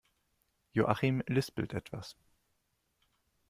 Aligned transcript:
Joachim 0.73 1.21
lispelt 1.27 1.73
etwas. 1.75 2.17